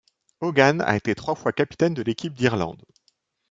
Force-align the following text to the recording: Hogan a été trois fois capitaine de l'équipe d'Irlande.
Hogan 0.39 0.79
a 0.81 0.95
été 0.95 1.13
trois 1.13 1.35
fois 1.35 1.51
capitaine 1.53 1.93
de 1.93 2.01
l'équipe 2.01 2.33
d'Irlande. 2.33 2.83